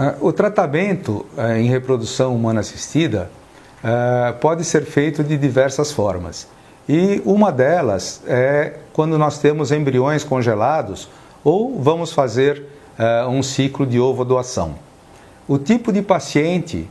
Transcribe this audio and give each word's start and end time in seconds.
Ah, 0.00 0.14
o 0.20 0.32
tratamento 0.32 1.26
eh, 1.36 1.58
em 1.58 1.68
reprodução 1.68 2.32
humana 2.32 2.60
assistida 2.60 3.28
eh, 3.82 4.32
pode 4.40 4.64
ser 4.64 4.84
feito 4.84 5.24
de 5.24 5.36
diversas 5.36 5.90
formas. 5.90 6.46
E 6.88 7.20
uma 7.24 7.50
delas 7.50 8.22
é 8.24 8.74
quando 8.92 9.18
nós 9.18 9.40
temos 9.40 9.72
embriões 9.72 10.22
congelados 10.22 11.08
ou 11.42 11.82
vamos 11.82 12.12
fazer 12.12 12.62
eh, 12.96 13.26
um 13.26 13.42
ciclo 13.42 13.84
de 13.84 13.98
ovo-doação. 13.98 14.76
O 15.48 15.58
tipo 15.58 15.92
de 15.92 16.00
paciente 16.00 16.88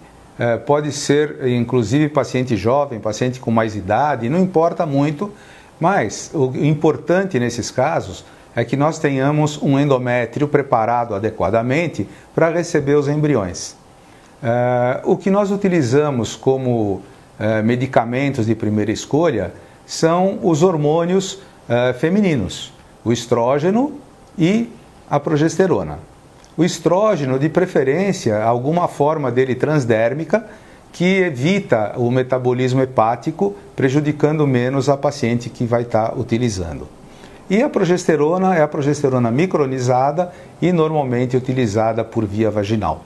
pode 0.67 0.91
ser, 0.91 1.47
inclusive, 1.47 2.09
paciente 2.09 2.55
jovem, 2.55 2.99
paciente 2.99 3.39
com 3.39 3.49
mais 3.49 3.75
idade, 3.75 4.29
não 4.29 4.39
importa 4.39 4.85
muito, 4.85 5.31
mas 5.79 6.29
o 6.31 6.51
importante 6.55 7.39
nesses 7.39 7.71
casos 7.71 8.23
é 8.57 8.65
que 8.65 8.75
nós 8.75 8.97
tenhamos 8.97 9.61
um 9.61 9.79
endométrio 9.79 10.47
preparado 10.47 11.13
adequadamente 11.13 12.09
para 12.33 12.49
receber 12.49 12.95
os 12.95 13.07
embriões. 13.07 13.75
Uh, 14.41 15.11
o 15.11 15.15
que 15.15 15.29
nós 15.29 15.51
utilizamos 15.51 16.35
como 16.35 17.03
uh, 17.39 17.63
medicamentos 17.63 18.47
de 18.47 18.55
primeira 18.55 18.91
escolha 18.91 19.53
são 19.85 20.39
os 20.41 20.63
hormônios 20.63 21.33
uh, 21.33 21.93
femininos, 21.99 22.73
o 23.05 23.13
estrógeno 23.13 23.99
e 24.35 24.71
a 25.07 25.19
progesterona. 25.19 25.99
O 26.57 26.63
estrógeno, 26.63 27.37
de 27.37 27.49
preferência, 27.49 28.41
alguma 28.41 28.87
forma 28.87 29.31
dele 29.31 29.53
transdérmica, 29.53 30.47
que 30.91 31.19
evita 31.19 31.93
o 31.95 32.09
metabolismo 32.09 32.81
hepático, 32.81 33.55
prejudicando 33.75 34.47
menos 34.47 34.89
a 34.89 34.97
paciente 34.97 35.47
que 35.47 35.63
vai 35.63 35.83
estar 35.83 36.09
tá 36.09 36.15
utilizando. 36.17 36.96
E 37.49 37.63
a 37.63 37.69
progesterona 37.69 38.55
é 38.55 38.61
a 38.61 38.67
progesterona 38.67 39.31
micronizada 39.31 40.31
e 40.61 40.71
normalmente 40.71 41.37
utilizada 41.37 42.03
por 42.03 42.25
via 42.25 42.51
vaginal. 42.51 43.03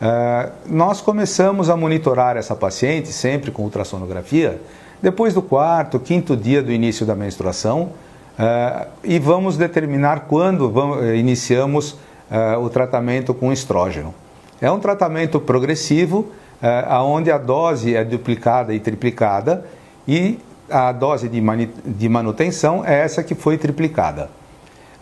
Uh, 0.00 0.50
nós 0.66 1.00
começamos 1.00 1.70
a 1.70 1.76
monitorar 1.76 2.36
essa 2.36 2.56
paciente 2.56 3.12
sempre 3.12 3.50
com 3.50 3.62
ultrassonografia 3.62 4.60
depois 5.02 5.34
do 5.34 5.42
quarto, 5.42 5.98
quinto 5.98 6.36
dia 6.36 6.62
do 6.62 6.70
início 6.70 7.04
da 7.04 7.16
menstruação 7.16 7.90
uh, 8.38 8.86
e 9.02 9.18
vamos 9.18 9.56
determinar 9.56 10.26
quando 10.28 10.70
vamos, 10.70 11.02
eh, 11.02 11.16
iniciamos 11.16 11.92
uh, 12.30 12.60
o 12.60 12.70
tratamento 12.70 13.34
com 13.34 13.52
estrógeno. 13.52 14.14
É 14.60 14.70
um 14.70 14.78
tratamento 14.78 15.40
progressivo, 15.40 16.30
uh, 16.62 17.02
onde 17.02 17.32
a 17.32 17.38
dose 17.38 17.96
é 17.96 18.04
duplicada 18.04 18.72
e 18.72 18.78
triplicada 18.78 19.64
e 20.06 20.38
a 20.72 20.90
dose 20.90 21.28
de 21.28 22.08
manutenção 22.08 22.84
é 22.84 23.00
essa 23.00 23.22
que 23.22 23.34
foi 23.34 23.58
triplicada. 23.58 24.30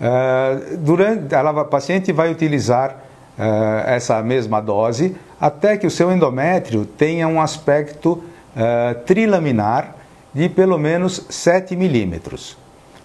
Uh, 0.00 0.78
durante, 0.78 1.34
a 1.34 1.64
paciente 1.64 2.10
vai 2.10 2.30
utilizar 2.30 2.96
uh, 3.38 3.42
essa 3.86 4.22
mesma 4.22 4.60
dose 4.60 5.14
até 5.40 5.77
que 5.77 5.86
o 5.86 5.90
seu 5.90 6.10
endométrio 6.10 6.84
tenha 6.84 7.28
um 7.28 7.40
aspecto 7.40 8.12
uh, 8.12 8.94
trilaminar 9.06 9.94
de 10.32 10.48
pelo 10.48 10.78
menos 10.78 11.27
7 11.28 11.77
milímetros. 11.77 12.56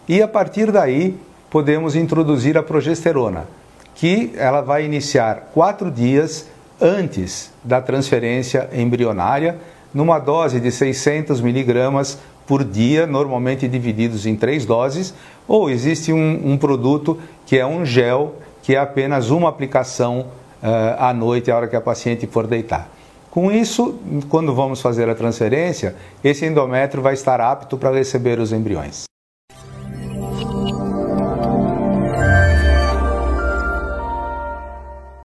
E 0.07 0.21
a 0.21 0.27
partir 0.27 0.71
daí 0.71 1.17
podemos 1.49 1.95
introduzir 1.95 2.57
a 2.57 2.63
progesterona, 2.63 3.45
que 3.93 4.33
ela 4.35 4.61
vai 4.61 4.85
iniciar 4.85 5.49
quatro 5.53 5.91
dias 5.91 6.47
antes 6.81 7.51
da 7.63 7.81
transferência 7.81 8.69
embrionária, 8.73 9.57
numa 9.93 10.19
dose 10.19 10.59
de 10.59 10.71
600 10.71 11.39
miligramas 11.39 12.19
por 12.47 12.63
dia, 12.63 13.07
normalmente 13.07 13.67
divididos 13.67 14.25
em 14.25 14.35
três 14.35 14.65
doses, 14.65 15.13
ou 15.47 15.69
existe 15.69 16.13
um, 16.13 16.51
um 16.51 16.57
produto 16.57 17.17
que 17.45 17.57
é 17.57 17.65
um 17.65 17.85
gel, 17.85 18.35
que 18.61 18.75
é 18.75 18.79
apenas 18.79 19.29
uma 19.29 19.49
aplicação 19.49 20.27
uh, 20.61 20.95
à 20.99 21.13
noite, 21.13 21.51
a 21.51 21.55
hora 21.55 21.67
que 21.67 21.75
a 21.75 21.81
paciente 21.81 22.27
for 22.27 22.47
deitar. 22.47 22.89
Com 23.29 23.51
isso, 23.51 23.99
quando 24.29 24.55
vamos 24.55 24.81
fazer 24.81 25.09
a 25.09 25.15
transferência, 25.15 25.95
esse 26.23 26.45
endométrio 26.45 27.03
vai 27.03 27.13
estar 27.13 27.41
apto 27.41 27.77
para 27.77 27.91
receber 27.91 28.39
os 28.39 28.53
embriões. 28.53 29.14